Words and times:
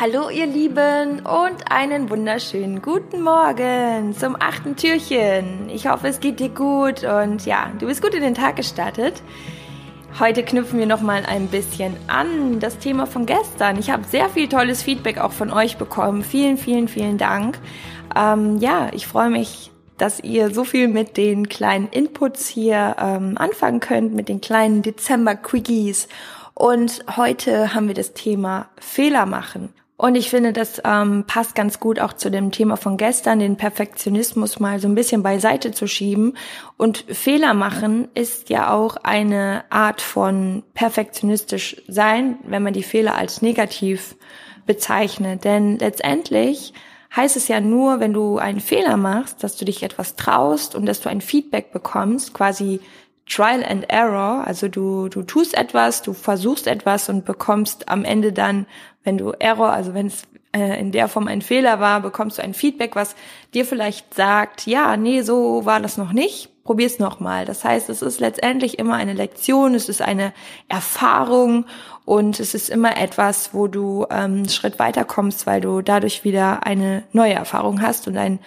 Hallo 0.00 0.30
ihr 0.30 0.46
Lieben 0.46 1.26
und 1.26 1.72
einen 1.72 2.08
wunderschönen 2.08 2.82
guten 2.82 3.20
Morgen 3.20 4.14
zum 4.16 4.36
achten 4.38 4.76
Türchen. 4.76 5.68
Ich 5.70 5.88
hoffe, 5.88 6.06
es 6.06 6.20
geht 6.20 6.38
dir 6.38 6.50
gut 6.50 7.02
und 7.02 7.44
ja, 7.46 7.72
du 7.80 7.86
bist 7.86 8.00
gut 8.00 8.14
in 8.14 8.22
den 8.22 8.36
Tag 8.36 8.54
gestartet. 8.54 9.20
Heute 10.20 10.44
knüpfen 10.44 10.78
wir 10.78 10.86
noch 10.86 11.00
mal 11.00 11.26
ein 11.26 11.48
bisschen 11.48 11.96
an 12.06 12.60
das 12.60 12.78
Thema 12.78 13.08
von 13.08 13.26
gestern. 13.26 13.76
Ich 13.76 13.90
habe 13.90 14.04
sehr 14.04 14.28
viel 14.28 14.48
tolles 14.48 14.84
Feedback 14.84 15.18
auch 15.18 15.32
von 15.32 15.52
euch 15.52 15.78
bekommen. 15.78 16.22
Vielen, 16.22 16.58
vielen, 16.58 16.86
vielen 16.86 17.18
Dank. 17.18 17.58
Ähm, 18.14 18.58
ja, 18.58 18.90
ich 18.92 19.08
freue 19.08 19.30
mich, 19.30 19.72
dass 19.96 20.20
ihr 20.20 20.54
so 20.54 20.62
viel 20.62 20.86
mit 20.86 21.16
den 21.16 21.48
kleinen 21.48 21.88
Inputs 21.88 22.46
hier 22.46 22.94
ähm, 23.00 23.36
anfangen 23.36 23.80
könnt, 23.80 24.14
mit 24.14 24.28
den 24.28 24.40
kleinen 24.40 24.82
Dezember-Quickies. 24.82 26.06
Und 26.54 27.04
heute 27.16 27.74
haben 27.74 27.88
wir 27.88 27.94
das 27.94 28.14
Thema 28.14 28.68
Fehler 28.78 29.26
machen. 29.26 29.74
Und 30.00 30.14
ich 30.14 30.30
finde, 30.30 30.52
das 30.52 30.80
ähm, 30.84 31.24
passt 31.26 31.56
ganz 31.56 31.80
gut 31.80 31.98
auch 31.98 32.12
zu 32.12 32.30
dem 32.30 32.52
Thema 32.52 32.76
von 32.76 32.96
gestern, 32.96 33.40
den 33.40 33.56
Perfektionismus 33.56 34.60
mal 34.60 34.78
so 34.78 34.86
ein 34.86 34.94
bisschen 34.94 35.24
beiseite 35.24 35.72
zu 35.72 35.88
schieben. 35.88 36.36
Und 36.76 36.98
Fehler 37.08 37.52
machen 37.52 38.06
ist 38.14 38.48
ja 38.48 38.72
auch 38.72 38.96
eine 39.02 39.64
Art 39.70 40.00
von 40.00 40.62
perfektionistisch 40.72 41.82
sein, 41.88 42.38
wenn 42.44 42.62
man 42.62 42.74
die 42.74 42.84
Fehler 42.84 43.16
als 43.16 43.42
negativ 43.42 44.14
bezeichnet. 44.66 45.42
Denn 45.42 45.80
letztendlich 45.80 46.74
heißt 47.16 47.36
es 47.36 47.48
ja 47.48 47.60
nur, 47.60 47.98
wenn 47.98 48.12
du 48.12 48.38
einen 48.38 48.60
Fehler 48.60 48.96
machst, 48.96 49.42
dass 49.42 49.56
du 49.56 49.64
dich 49.64 49.82
etwas 49.82 50.14
traust 50.14 50.76
und 50.76 50.86
dass 50.86 51.00
du 51.00 51.08
ein 51.08 51.20
Feedback 51.20 51.72
bekommst, 51.72 52.34
quasi 52.34 52.78
Trial 53.28 53.62
and 53.64 53.88
Error. 53.90 54.44
Also 54.46 54.68
du, 54.68 55.08
du 55.08 55.22
tust 55.22 55.54
etwas, 55.54 56.02
du 56.02 56.12
versuchst 56.12 56.66
etwas 56.66 57.08
und 57.08 57.24
bekommst 57.24 57.88
am 57.88 58.04
Ende 58.04 58.32
dann, 58.32 58.66
wenn 59.04 59.18
du 59.18 59.32
Error, 59.38 59.70
also 59.70 59.94
wenn 59.94 60.06
es 60.06 60.22
äh, 60.52 60.80
in 60.80 60.92
der 60.92 61.08
Form 61.08 61.28
ein 61.28 61.42
Fehler 61.42 61.80
war, 61.80 62.00
bekommst 62.00 62.38
du 62.38 62.42
ein 62.42 62.54
Feedback, 62.54 62.96
was 62.96 63.14
dir 63.54 63.64
vielleicht 63.64 64.14
sagt, 64.14 64.66
ja, 64.66 64.96
nee, 64.96 65.22
so 65.22 65.64
war 65.64 65.80
das 65.80 65.96
noch 65.98 66.12
nicht, 66.12 66.64
probier's 66.64 66.98
nochmal. 66.98 67.44
Das 67.44 67.64
heißt, 67.64 67.90
es 67.90 68.02
ist 68.02 68.20
letztendlich 68.20 68.78
immer 68.78 68.94
eine 68.94 69.12
Lektion, 69.12 69.74
es 69.74 69.88
ist 69.88 70.02
eine 70.02 70.32
Erfahrung 70.68 71.66
und 72.04 72.40
es 72.40 72.54
ist 72.54 72.70
immer 72.70 72.96
etwas, 72.96 73.52
wo 73.52 73.68
du 73.68 74.06
ähm, 74.10 74.38
einen 74.38 74.48
Schritt 74.48 74.78
weiterkommst, 74.78 75.46
weil 75.46 75.60
du 75.60 75.82
dadurch 75.82 76.24
wieder 76.24 76.64
eine 76.66 77.02
neue 77.12 77.34
Erfahrung 77.34 77.82
hast 77.82 78.08
und 78.08 78.16
ein 78.16 78.38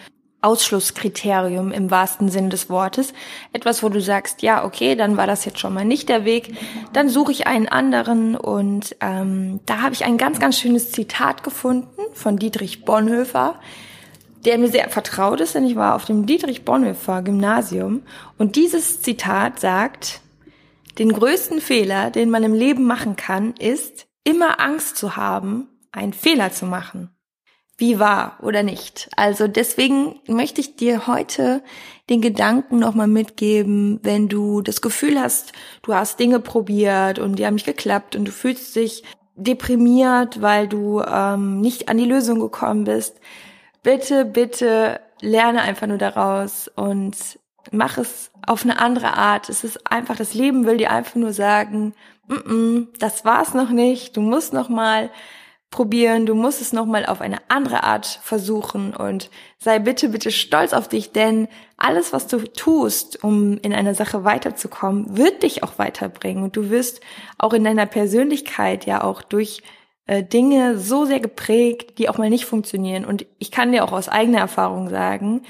Ausschlusskriterium 0.41 1.71
im 1.71 1.91
wahrsten 1.91 2.29
Sinne 2.29 2.49
des 2.49 2.69
Wortes. 2.69 3.13
Etwas, 3.53 3.83
wo 3.83 3.89
du 3.89 4.01
sagst, 4.01 4.41
ja, 4.41 4.65
okay, 4.65 4.95
dann 4.95 5.15
war 5.17 5.27
das 5.27 5.45
jetzt 5.45 5.59
schon 5.59 5.73
mal 5.73 5.85
nicht 5.85 6.09
der 6.09 6.25
Weg. 6.25 6.55
Dann 6.93 7.09
suche 7.09 7.31
ich 7.31 7.47
einen 7.47 7.67
anderen 7.67 8.35
und 8.35 8.95
ähm, 9.01 9.59
da 9.65 9.81
habe 9.81 9.93
ich 9.93 10.03
ein 10.03 10.17
ganz, 10.17 10.39
ganz 10.39 10.59
schönes 10.59 10.91
Zitat 10.91 11.43
gefunden 11.43 12.01
von 12.13 12.37
Dietrich 12.37 12.83
Bonhoeffer, 12.85 13.59
der 14.45 14.57
mir 14.57 14.69
sehr 14.69 14.89
vertraut 14.89 15.39
ist, 15.41 15.53
denn 15.53 15.65
ich 15.65 15.75
war 15.75 15.95
auf 15.95 16.05
dem 16.05 16.25
Dietrich 16.25 16.65
Bonhoeffer 16.65 17.21
Gymnasium 17.21 18.01
und 18.39 18.55
dieses 18.55 19.01
Zitat 19.01 19.59
sagt, 19.59 20.21
den 20.97 21.13
größten 21.13 21.61
Fehler, 21.61 22.09
den 22.09 22.31
man 22.31 22.43
im 22.43 22.53
Leben 22.53 22.85
machen 22.85 23.15
kann, 23.15 23.53
ist, 23.59 24.07
immer 24.23 24.59
Angst 24.59 24.97
zu 24.97 25.15
haben, 25.15 25.67
einen 25.91 26.13
Fehler 26.13 26.51
zu 26.51 26.65
machen 26.65 27.11
wie 27.81 27.99
war 27.99 28.37
oder 28.41 28.63
nicht. 28.63 29.09
Also 29.17 29.47
deswegen 29.47 30.19
möchte 30.27 30.61
ich 30.61 30.75
dir 30.75 31.07
heute 31.07 31.63
den 32.09 32.21
Gedanken 32.21 32.77
nochmal 32.79 33.07
mitgeben, 33.07 33.99
wenn 34.03 34.29
du 34.29 34.61
das 34.61 34.81
Gefühl 34.81 35.19
hast, 35.19 35.51
du 35.81 35.95
hast 35.95 36.19
Dinge 36.19 36.39
probiert 36.39 37.17
und 37.17 37.37
die 37.37 37.45
haben 37.45 37.55
nicht 37.55 37.65
geklappt 37.65 38.15
und 38.15 38.25
du 38.25 38.31
fühlst 38.31 38.75
dich 38.75 39.03
deprimiert, 39.35 40.41
weil 40.41 40.67
du 40.67 41.01
ähm, 41.01 41.59
nicht 41.59 41.89
an 41.89 41.97
die 41.97 42.05
Lösung 42.05 42.39
gekommen 42.39 42.83
bist. 42.83 43.19
Bitte, 43.81 44.25
bitte 44.25 44.99
lerne 45.19 45.63
einfach 45.63 45.87
nur 45.87 45.97
daraus 45.97 46.69
und 46.75 47.17
mach 47.71 47.97
es 47.97 48.31
auf 48.45 48.63
eine 48.63 48.79
andere 48.79 49.17
Art. 49.17 49.49
Es 49.49 49.63
ist 49.63 49.91
einfach, 49.91 50.15
das 50.15 50.35
Leben 50.35 50.67
will 50.67 50.77
dir 50.77 50.91
einfach 50.91 51.15
nur 51.15 51.33
sagen, 51.33 51.93
mm 52.27 52.33
-mm, 52.33 52.87
das 52.99 53.25
war's 53.25 53.55
noch 53.55 53.71
nicht, 53.71 54.17
du 54.17 54.21
musst 54.21 54.53
noch 54.53 54.69
mal 54.69 55.09
probieren, 55.71 56.25
du 56.25 56.35
musst 56.35 56.61
es 56.61 56.73
nochmal 56.73 57.05
auf 57.05 57.21
eine 57.21 57.37
andere 57.47 57.83
Art 57.83 58.19
versuchen 58.21 58.93
und 58.93 59.29
sei 59.57 59.79
bitte, 59.79 60.09
bitte 60.09 60.29
stolz 60.29 60.73
auf 60.73 60.89
dich, 60.89 61.13
denn 61.13 61.47
alles, 61.77 62.11
was 62.11 62.27
du 62.27 62.39
tust, 62.39 63.23
um 63.23 63.57
in 63.59 63.73
einer 63.73 63.95
Sache 63.95 64.25
weiterzukommen, 64.25 65.17
wird 65.17 65.43
dich 65.43 65.63
auch 65.63 65.79
weiterbringen. 65.79 66.43
Und 66.43 66.57
du 66.57 66.69
wirst 66.69 66.99
auch 67.37 67.53
in 67.53 67.63
deiner 67.63 67.85
Persönlichkeit 67.85 68.85
ja 68.85 69.01
auch 69.01 69.21
durch 69.21 69.63
äh, 70.05 70.23
Dinge 70.23 70.77
so 70.77 71.05
sehr 71.05 71.21
geprägt, 71.21 71.97
die 71.97 72.09
auch 72.09 72.17
mal 72.17 72.29
nicht 72.29 72.45
funktionieren. 72.45 73.05
Und 73.05 73.25
ich 73.39 73.49
kann 73.49 73.71
dir 73.71 73.85
auch 73.85 73.93
aus 73.93 74.09
eigener 74.09 74.39
Erfahrung 74.39 74.89
sagen, 74.89 75.43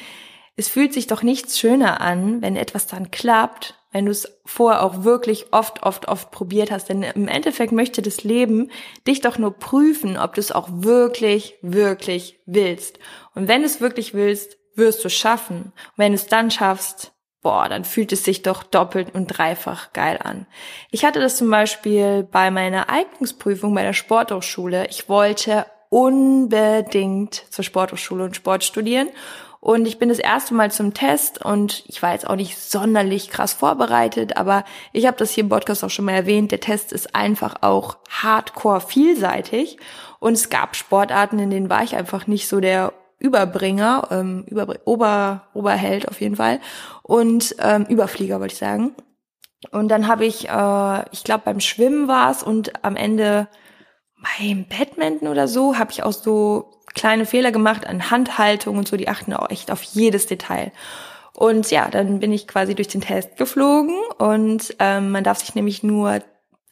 es 0.55 0.67
fühlt 0.67 0.93
sich 0.93 1.07
doch 1.07 1.23
nichts 1.23 1.57
schöner 1.57 1.99
an, 1.99 2.43
wenn 2.43 2.55
etwas 2.55 2.85
dann 2.85 3.09
klappt 3.09 3.80
wenn 3.91 4.05
du 4.05 4.11
es 4.11 4.39
vorher 4.45 4.83
auch 4.83 5.03
wirklich 5.03 5.47
oft, 5.51 5.83
oft, 5.83 6.07
oft 6.07 6.31
probiert 6.31 6.71
hast. 6.71 6.89
Denn 6.89 7.03
im 7.03 7.27
Endeffekt 7.27 7.71
möchte 7.71 8.01
das 8.01 8.23
Leben 8.23 8.71
dich 9.07 9.21
doch 9.21 9.37
nur 9.37 9.51
prüfen, 9.57 10.17
ob 10.17 10.35
du 10.35 10.39
es 10.39 10.51
auch 10.51 10.69
wirklich, 10.71 11.55
wirklich 11.61 12.39
willst. 12.45 12.99
Und 13.35 13.47
wenn 13.47 13.61
du 13.61 13.67
es 13.67 13.81
wirklich 13.81 14.13
willst, 14.13 14.57
wirst 14.75 15.03
du 15.03 15.07
es 15.07 15.13
schaffen. 15.13 15.73
Und 15.75 15.97
wenn 15.97 16.13
du 16.13 16.15
es 16.15 16.27
dann 16.27 16.51
schaffst, 16.51 17.11
boah, 17.41 17.67
dann 17.67 17.83
fühlt 17.83 18.11
es 18.13 18.23
sich 18.23 18.43
doch 18.43 18.63
doppelt 18.63 19.13
und 19.13 19.27
dreifach 19.27 19.93
geil 19.93 20.19
an. 20.23 20.45
Ich 20.91 21.03
hatte 21.03 21.19
das 21.19 21.37
zum 21.37 21.49
Beispiel 21.49 22.23
bei 22.23 22.51
meiner 22.51 22.89
Eignungsprüfung 22.89 23.73
bei 23.73 23.83
der 23.83 23.93
Sporthochschule. 23.93 24.87
Ich 24.87 25.09
wollte 25.09 25.65
unbedingt 25.89 27.35
zur 27.49 27.65
Sporthochschule 27.65 28.23
und 28.23 28.35
Sport 28.35 28.63
studieren 28.63 29.09
und 29.63 29.85
ich 29.85 29.99
bin 29.99 30.09
das 30.09 30.17
erste 30.17 30.55
Mal 30.55 30.71
zum 30.71 30.95
Test 30.95 31.45
und 31.45 31.83
ich 31.85 32.01
war 32.01 32.13
jetzt 32.13 32.27
auch 32.27 32.35
nicht 32.35 32.57
sonderlich 32.57 33.29
krass 33.29 33.53
vorbereitet, 33.53 34.35
aber 34.35 34.65
ich 34.91 35.05
habe 35.05 35.17
das 35.17 35.29
hier 35.29 35.43
im 35.43 35.49
Podcast 35.49 35.83
auch 35.83 35.89
schon 35.91 36.05
mal 36.05 36.13
erwähnt. 36.13 36.51
Der 36.51 36.59
Test 36.59 36.91
ist 36.91 37.15
einfach 37.15 37.61
auch 37.61 37.97
hardcore 38.09 38.81
vielseitig. 38.81 39.77
Und 40.19 40.33
es 40.33 40.49
gab 40.49 40.75
Sportarten, 40.75 41.37
in 41.37 41.51
denen 41.51 41.69
war 41.69 41.83
ich 41.83 41.95
einfach 41.95 42.25
nicht 42.25 42.47
so 42.47 42.59
der 42.59 42.91
Überbringer, 43.19 44.07
ähm, 44.09 44.45
Überbr 44.47 44.79
Ober, 44.85 45.43
Oberheld 45.53 46.07
auf 46.07 46.21
jeden 46.21 46.37
Fall. 46.37 46.59
Und 47.03 47.55
ähm, 47.59 47.85
Überflieger 47.85 48.39
wollte 48.39 48.53
ich 48.53 48.59
sagen. 48.59 48.95
Und 49.69 49.89
dann 49.89 50.07
habe 50.07 50.25
ich, 50.25 50.49
äh, 50.49 51.05
ich 51.11 51.23
glaube 51.23 51.43
beim 51.45 51.59
Schwimmen 51.59 52.07
war 52.07 52.31
es 52.31 52.41
und 52.41 52.83
am 52.83 52.95
Ende 52.95 53.47
beim 54.39 54.65
Badminton 54.65 55.27
oder 55.27 55.47
so 55.47 55.77
habe 55.77 55.91
ich 55.91 56.01
auch 56.01 56.13
so 56.13 56.80
kleine 56.93 57.25
Fehler 57.25 57.51
gemacht 57.51 57.87
an 57.87 58.11
Handhaltung 58.11 58.77
und 58.77 58.87
so, 58.87 58.97
die 58.97 59.07
achten 59.07 59.33
auch 59.33 59.49
echt 59.49 59.71
auf 59.71 59.81
jedes 59.83 60.27
Detail. 60.27 60.71
Und 61.33 61.71
ja, 61.71 61.89
dann 61.89 62.19
bin 62.19 62.33
ich 62.33 62.47
quasi 62.47 62.75
durch 62.75 62.89
den 62.89 63.01
Test 63.01 63.37
geflogen 63.37 63.95
und 64.17 64.75
ähm, 64.79 65.11
man 65.11 65.23
darf 65.23 65.39
sich 65.39 65.55
nämlich 65.55 65.81
nur 65.81 66.19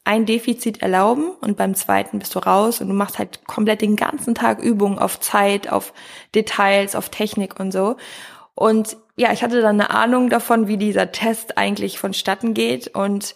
ein 0.03 0.25
Defizit 0.25 0.81
erlauben 0.81 1.30
und 1.41 1.56
beim 1.56 1.75
zweiten 1.75 2.19
bist 2.19 2.34
du 2.35 2.40
raus 2.40 2.81
und 2.81 2.88
du 2.88 2.94
machst 2.94 3.19
halt 3.19 3.46
komplett 3.46 3.81
den 3.81 3.96
ganzen 3.96 4.35
Tag 4.35 4.59
Übungen 4.59 4.97
auf 4.97 5.19
Zeit, 5.19 5.72
auf 5.72 5.94
Details, 6.34 6.96
auf 6.96 7.09
Technik 7.09 7.59
und 7.59 7.72
so. 7.72 7.96
Und 8.56 8.97
ja, 9.16 9.31
ich 9.31 9.44
hatte 9.44 9.62
dann 9.62 9.80
eine 9.80 9.91
Ahnung 9.91 10.30
davon, 10.30 10.68
wie 10.68 10.78
dieser 10.78 11.12
Test 11.12 11.57
eigentlich 11.57 12.00
vonstatten 12.00 12.53
geht 12.53 12.88
und 12.88 13.36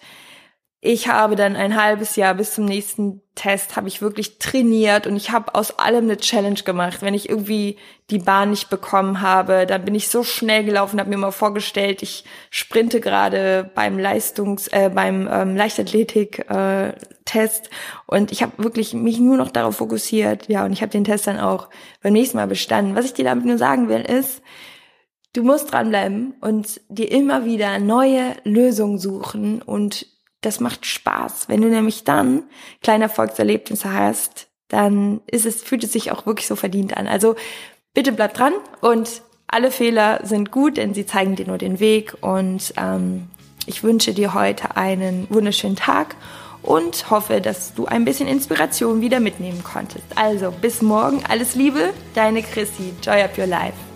ich 0.86 1.08
habe 1.08 1.38
dann 1.38 1.56
ein 1.56 1.82
halbes 1.82 2.18
Jahr 2.18 2.34
bis 2.34 2.56
zum 2.56 2.66
nächsten 2.66 3.22
Test 3.36 3.78
habe 3.78 3.88
ich 3.88 4.02
wirklich 4.02 4.38
trainiert 4.38 5.08
und 5.08 5.16
ich 5.16 5.32
habe 5.32 5.56
aus 5.56 5.80
allem 5.80 6.04
eine 6.04 6.18
Challenge 6.18 6.60
gemacht. 6.62 7.02
Wenn 7.02 7.14
ich 7.14 7.30
irgendwie 7.30 7.78
die 8.10 8.20
Bahn 8.20 8.50
nicht 8.50 8.70
bekommen 8.70 9.22
habe, 9.22 9.66
dann 9.66 9.86
bin 9.86 9.96
ich 9.96 10.10
so 10.10 10.24
schnell 10.24 10.66
gelaufen, 10.66 11.00
habe 11.00 11.10
mir 11.10 11.18
mal 11.18 11.32
vorgestellt, 11.32 12.04
ich 12.04 12.26
sprinte 12.50 13.00
gerade 13.00 13.72
beim 13.74 13.98
Leistungs 13.98 14.68
äh, 14.68 14.92
beim 14.94 15.30
ähm, 15.32 15.56
Leichtathletik 15.56 16.50
äh, 16.50 16.92
und 18.06 18.34
ich 18.34 18.44
habe 18.44 18.52
wirklich 18.62 18.94
mich 18.94 19.20
nur 19.20 19.38
noch 19.38 19.52
darauf 19.52 19.78
fokussiert. 19.78 20.50
Ja, 20.50 20.66
und 20.66 20.74
ich 20.74 20.82
habe 20.82 20.92
den 20.92 21.06
Test 21.06 21.28
dann 21.28 21.40
auch 21.40 21.70
beim 22.02 22.12
nächsten 22.12 22.36
Mal 22.36 22.48
bestanden. 22.48 22.96
Was 22.96 23.06
ich 23.06 23.14
dir 23.14 23.24
damit 23.24 23.46
nur 23.46 23.58
sagen 23.58 23.88
will 23.88 24.02
ist, 24.02 24.42
du 25.32 25.44
musst 25.44 25.72
dranbleiben 25.72 26.36
und 26.42 26.82
dir 26.90 27.10
immer 27.10 27.46
wieder 27.46 27.80
neue 27.80 28.36
Lösungen 28.44 29.00
suchen 29.00 29.62
und 29.62 30.13
das 30.46 30.60
macht 30.60 30.86
Spaß. 30.86 31.50
Wenn 31.50 31.62
du 31.62 31.70
nämlich 31.70 32.04
dann 32.04 32.44
kleine 32.82 33.06
Erfolgserlebnisse 33.06 33.92
hast, 33.92 34.48
dann 34.68 35.22
ist 35.28 35.46
es, 35.46 35.62
fühlt 35.62 35.84
es 35.84 35.94
sich 35.94 36.12
auch 36.12 36.26
wirklich 36.26 36.48
so 36.48 36.56
verdient 36.56 36.98
an. 36.98 37.08
Also 37.08 37.36
bitte 37.94 38.12
bleib 38.12 38.34
dran 38.34 38.54
und 38.82 39.22
alle 39.48 39.70
Fehler 39.70 40.22
sind 40.24 40.52
gut, 40.52 40.78
denn 40.78 40.94
sie 40.94 41.06
zeigen 41.06 41.36
dir 41.36 41.46
nur 41.46 41.60
den 41.60 41.80
Weg. 41.80 42.16
Und 42.22 42.74
ähm, 42.78 43.28
ich 43.66 43.84
wünsche 43.84 44.14
dir 44.14 44.34
heute 44.34 44.76
einen 44.76 45.28
wunderschönen 45.30 45.76
Tag 45.76 46.16
und 46.64 47.10
hoffe, 47.12 47.40
dass 47.40 47.74
du 47.76 47.86
ein 47.86 48.06
bisschen 48.06 48.28
Inspiration 48.28 49.02
wieder 49.02 49.20
mitnehmen 49.20 49.64
konntest. 49.64 50.06
Also 50.16 50.52
bis 50.52 50.82
morgen, 50.82 51.24
alles 51.30 51.56
Liebe, 51.56 51.94
deine 52.16 52.42
Chrissy. 52.42 52.94
Joy 53.04 53.22
up 53.22 53.38
your 53.38 53.48
life. 53.48 53.93